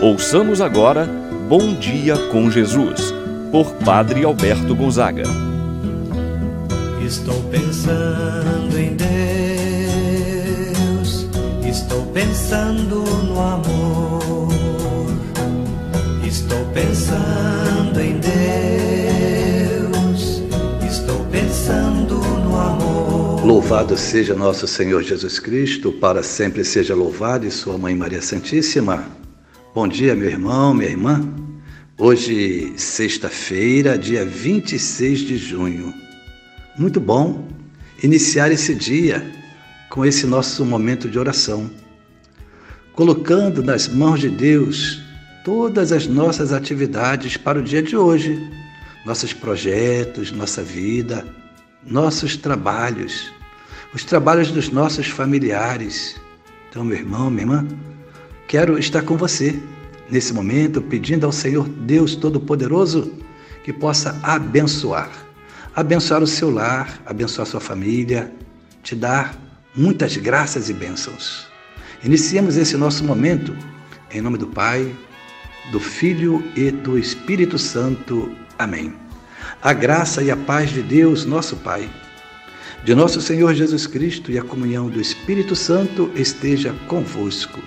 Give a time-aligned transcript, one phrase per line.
[0.00, 1.08] Ouçamos agora
[1.48, 3.14] Bom Dia com Jesus,
[3.50, 5.22] por Padre Alberto Gonzaga.
[7.02, 9.16] Estou pensando em Deus,
[11.66, 14.48] estou pensando no amor,
[16.26, 18.18] estou pensando em
[19.78, 19.92] Deus,
[20.86, 23.46] estou pensando no amor.
[23.46, 29.25] Louvado seja nosso Senhor Jesus Cristo, para sempre seja louvado e Sua Mãe Maria Santíssima.
[29.76, 31.20] Bom dia, meu irmão, minha irmã.
[31.98, 35.92] Hoje, sexta-feira, dia 26 de junho.
[36.78, 37.46] Muito bom
[38.02, 39.30] iniciar esse dia
[39.90, 41.70] com esse nosso momento de oração,
[42.94, 45.02] colocando nas mãos de Deus
[45.44, 48.50] todas as nossas atividades para o dia de hoje,
[49.04, 51.22] nossos projetos, nossa vida,
[51.84, 53.30] nossos trabalhos,
[53.92, 56.18] os trabalhos dos nossos familiares.
[56.70, 57.68] Então, meu irmão, minha irmã,
[58.48, 59.60] Quero estar com você
[60.08, 63.12] nesse momento, pedindo ao Senhor Deus Todo-Poderoso
[63.64, 65.10] que possa abençoar.
[65.74, 68.32] Abençoar o seu lar, abençoar sua família,
[68.82, 69.36] te dar
[69.74, 71.48] muitas graças e bênçãos.
[72.04, 73.56] Iniciemos esse nosso momento
[74.12, 74.94] em nome do Pai,
[75.72, 78.30] do Filho e do Espírito Santo.
[78.56, 78.94] Amém.
[79.60, 81.90] A graça e a paz de Deus, nosso Pai,
[82.84, 87.60] de nosso Senhor Jesus Cristo e a comunhão do Espírito Santo esteja convosco.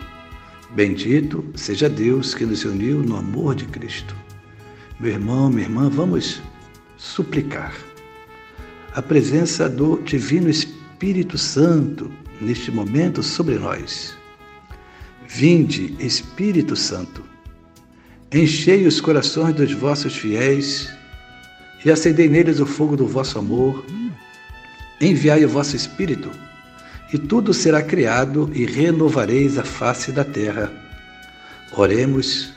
[0.80, 4.16] Bendito seja Deus que nos uniu no amor de Cristo.
[4.98, 6.42] Meu irmão, minha irmã, vamos
[6.96, 7.76] suplicar
[8.96, 14.16] a presença do Divino Espírito Santo neste momento sobre nós.
[15.28, 17.26] Vinde, Espírito Santo,
[18.34, 20.90] enchei os corações dos vossos fiéis
[21.84, 23.86] e acendei neles o fogo do vosso amor.
[25.02, 26.32] Enviai o vosso Espírito
[27.12, 30.72] e tudo será criado e renovareis a face da terra.
[31.74, 32.54] Oremos,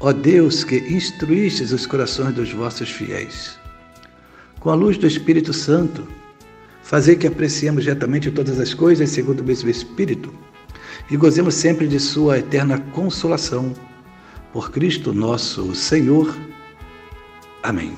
[0.00, 3.58] ó Deus que instruístes os corações dos vossos fiéis.
[4.58, 6.06] Com a luz do Espírito Santo,
[6.82, 10.32] fazei que apreciemos retamente todas as coisas segundo o mesmo Espírito
[11.10, 13.72] e gozemos sempre de Sua eterna consolação.
[14.52, 16.36] Por Cristo nosso Senhor.
[17.62, 17.96] Amém.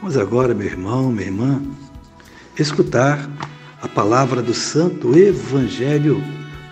[0.00, 1.62] Vamos agora, meu irmão, minha irmã,
[2.58, 3.28] escutar
[3.82, 6.22] a palavra do Santo Evangelho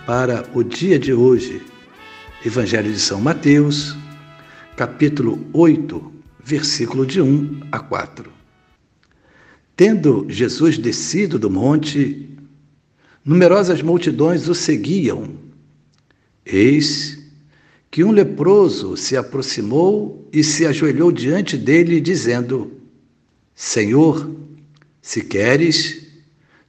[0.07, 1.61] para o dia de hoje.
[2.43, 3.95] Evangelho de São Mateus,
[4.75, 6.13] capítulo 8,
[6.43, 8.31] versículo de 1 a 4.
[9.75, 12.27] Tendo Jesus descido do monte,
[13.23, 15.29] numerosas multidões o seguiam.
[16.43, 17.19] Eis
[17.91, 22.71] que um leproso se aproximou e se ajoelhou diante dele, dizendo:
[23.53, 24.29] Senhor,
[25.01, 26.04] se queres,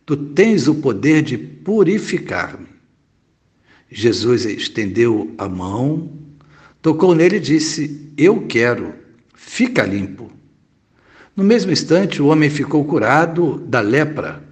[0.07, 2.69] Tu tens o poder de purificar-me.
[3.91, 6.13] Jesus estendeu a mão,
[6.81, 8.95] tocou nele e disse: Eu quero,
[9.35, 10.31] fica limpo.
[11.35, 14.45] No mesmo instante, o homem ficou curado da lepra.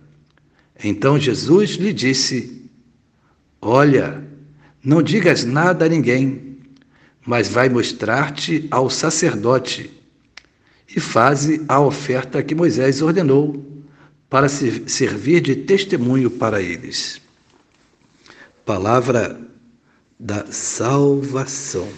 [0.82, 2.68] Então Jesus lhe disse:
[3.60, 4.24] Olha,
[4.82, 6.58] não digas nada a ninguém,
[7.24, 9.88] mas vai mostrar-te ao sacerdote
[10.94, 13.73] e faze a oferta que Moisés ordenou
[14.28, 17.20] para servir de testemunho para eles.
[18.64, 19.40] Palavra
[20.18, 21.88] da salvação.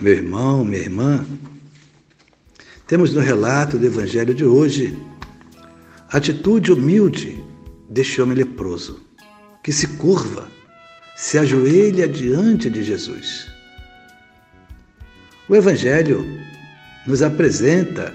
[0.00, 1.26] Meu irmão, minha irmã,
[2.86, 4.96] temos no relato do Evangelho de hoje
[6.10, 7.42] a atitude humilde
[7.88, 9.00] deste homem leproso,
[9.62, 10.48] que se curva,
[11.16, 13.46] se ajoelha diante de Jesus.
[15.48, 16.24] O Evangelho
[17.06, 18.14] nos apresenta,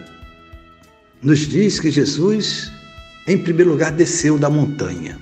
[1.21, 2.71] nos diz que Jesus
[3.27, 5.19] em primeiro lugar, desceu da montanha.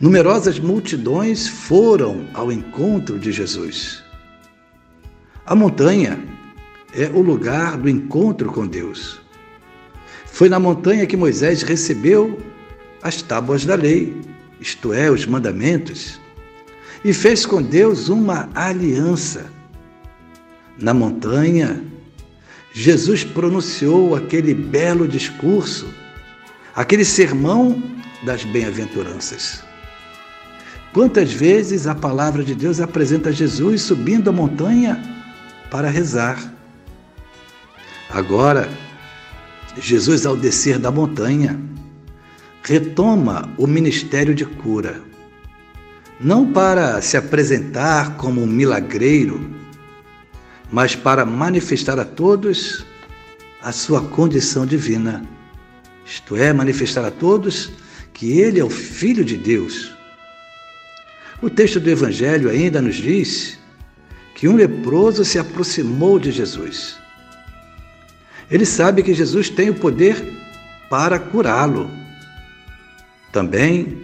[0.00, 4.02] Numerosas multidões foram ao encontro de Jesus.
[5.46, 6.18] A montanha
[6.92, 9.20] é o lugar do encontro com Deus.
[10.26, 12.38] Foi na montanha que Moisés recebeu
[13.02, 14.14] as tábuas da lei,
[14.60, 16.20] isto é, os mandamentos,
[17.04, 19.46] e fez com Deus uma aliança.
[20.78, 21.82] Na montanha,
[22.72, 25.86] Jesus pronunciou aquele belo discurso
[26.76, 27.82] aquele sermão
[28.22, 29.64] das bem-aventuranças.
[30.92, 35.02] Quantas vezes a palavra de Deus apresenta Jesus subindo a montanha
[35.70, 36.38] para rezar?
[38.10, 38.68] Agora,
[39.78, 41.58] Jesus, ao descer da montanha,
[42.62, 45.00] retoma o ministério de cura,
[46.20, 49.50] não para se apresentar como um milagreiro,
[50.70, 52.84] mas para manifestar a todos
[53.62, 55.35] a sua condição divina
[56.06, 57.72] isto é, manifestar a todos
[58.14, 59.92] que ele é o Filho de Deus.
[61.42, 63.58] O texto do Evangelho ainda nos diz
[64.34, 66.96] que um leproso se aproximou de Jesus.
[68.50, 70.16] Ele sabe que Jesus tem o poder
[70.88, 71.90] para curá-lo.
[73.32, 73.98] Também,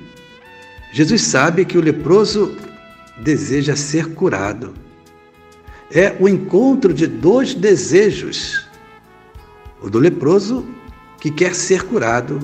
[0.92, 2.56] Jesus sabe que o leproso
[3.18, 4.74] deseja ser curado.
[5.90, 8.66] É o encontro de dois desejos:
[9.80, 10.66] o do leproso,
[11.22, 12.40] que quer ser curado,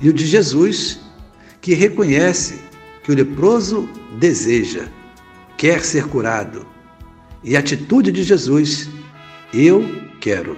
[0.00, 0.98] e o de Jesus,
[1.60, 2.58] que reconhece
[3.04, 3.88] que o leproso
[4.18, 4.88] deseja,
[5.56, 6.66] quer ser curado.
[7.44, 8.90] E a atitude de Jesus,
[9.54, 9.84] eu
[10.20, 10.56] quero.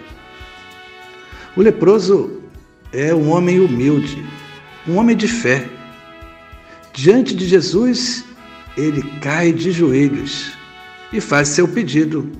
[1.54, 2.40] O leproso
[2.94, 4.24] é um homem humilde,
[4.88, 5.68] um homem de fé.
[6.94, 8.24] Diante de Jesus,
[8.74, 10.52] ele cai de joelhos
[11.12, 12.32] e faz seu pedido: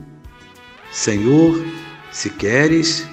[0.91, 1.63] Senhor,
[2.11, 3.07] se queres,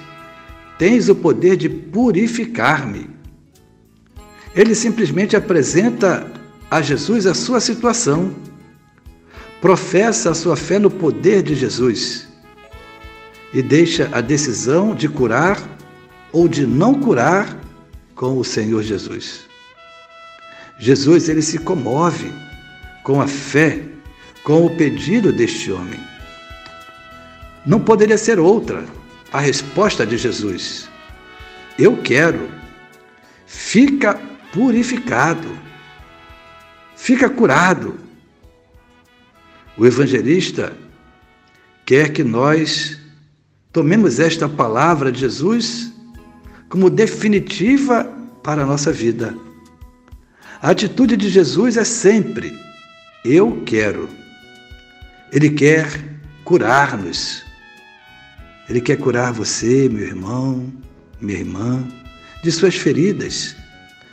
[0.78, 3.08] tens o poder de purificar-me.
[4.54, 6.32] Ele simplesmente apresenta
[6.70, 8.34] a Jesus a sua situação,
[9.60, 12.28] professa a sua fé no poder de Jesus
[13.52, 15.62] e deixa a decisão de curar
[16.32, 17.58] ou de não curar
[18.14, 19.46] com o Senhor Jesus.
[20.78, 22.30] Jesus ele se comove
[23.02, 23.82] com a fé,
[24.42, 26.00] com o pedido deste homem.
[27.64, 28.84] Não poderia ser outra
[29.36, 30.88] a resposta de Jesus.
[31.78, 32.48] Eu quero.
[33.46, 34.14] Fica
[34.50, 35.46] purificado.
[36.96, 37.98] Fica curado.
[39.76, 40.72] O evangelista
[41.84, 42.98] quer que nós
[43.72, 45.92] tomemos esta palavra de Jesus
[46.70, 48.04] como definitiva
[48.42, 49.36] para a nossa vida.
[50.62, 52.58] A atitude de Jesus é sempre:
[53.22, 54.08] eu quero.
[55.30, 55.86] Ele quer
[56.42, 57.45] curar-nos.
[58.68, 60.72] Ele quer curar você, meu irmão,
[61.20, 61.86] minha irmã,
[62.42, 63.56] de suas feridas,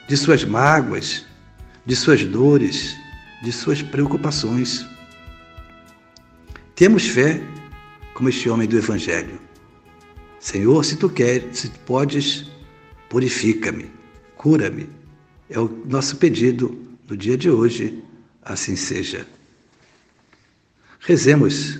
[0.08, 1.26] de suas mágoas,
[1.86, 2.96] de suas dores,
[3.42, 4.86] de suas preocupações.
[6.76, 7.42] Temos fé
[8.14, 9.40] como este homem do Evangelho.
[10.40, 12.46] Senhor, se tu queres, se tu podes,
[13.10, 13.90] purifica-me,
[14.36, 14.90] cura-me.
[15.50, 16.78] É o nosso pedido
[17.08, 18.04] no dia de hoje,
[18.42, 19.26] assim seja.
[21.00, 21.80] Rezemos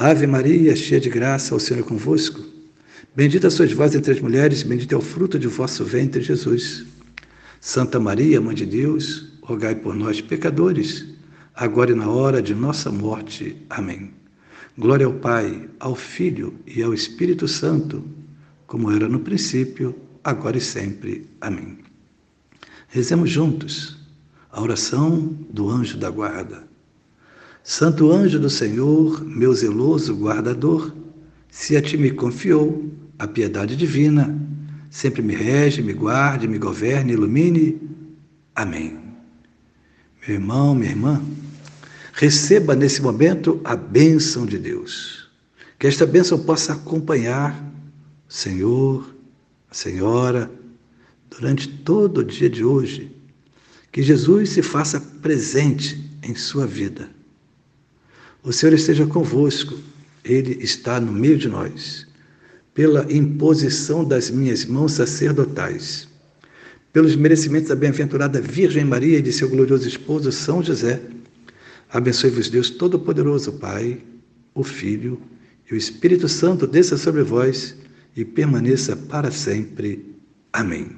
[0.00, 2.40] Ave Maria, cheia de graça, o Senhor é convosco.
[3.16, 6.86] Bendita sois vós entre as mulheres, bendito é o fruto de vosso ventre, Jesus.
[7.60, 11.04] Santa Maria, Mãe de Deus, rogai por nós, pecadores,
[11.52, 13.56] agora e na hora de nossa morte.
[13.68, 14.12] Amém.
[14.78, 18.04] Glória ao Pai, ao Filho e ao Espírito Santo,
[18.68, 21.28] como era no princípio, agora e sempre.
[21.40, 21.76] Amém.
[22.86, 23.98] Rezemos juntos
[24.52, 26.68] a oração do anjo da guarda.
[27.70, 30.90] Santo anjo do Senhor, meu zeloso guardador,
[31.50, 34.34] se a ti me confiou a piedade divina,
[34.88, 37.78] sempre me rege, me guarde, me governe, ilumine.
[38.54, 38.96] Amém.
[40.26, 41.22] Meu irmão, minha irmã,
[42.14, 45.28] receba nesse momento a bênção de Deus.
[45.78, 47.54] Que esta bênção possa acompanhar
[48.26, 49.14] o Senhor,
[49.70, 50.50] a Senhora,
[51.28, 53.14] durante todo o dia de hoje.
[53.92, 57.17] Que Jesus se faça presente em sua vida.
[58.42, 59.78] O Senhor esteja convosco,
[60.24, 62.06] Ele está no meio de nós
[62.78, 66.06] pela imposição das minhas mãos sacerdotais,
[66.92, 71.02] pelos merecimentos da bem-aventurada Virgem Maria e de seu glorioso esposo São José.
[71.90, 74.00] Abençoe-vos Deus Todo-Poderoso, Pai,
[74.54, 75.20] o Filho
[75.68, 77.74] e o Espírito Santo, desça sobre vós
[78.16, 80.14] e permaneça para sempre.
[80.52, 80.92] Amém.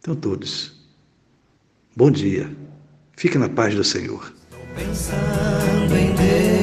[0.00, 0.72] Então, todos,
[1.94, 2.50] bom dia.
[3.16, 4.34] Fique na paz do Senhor.
[4.76, 6.53] Pensando em Deus.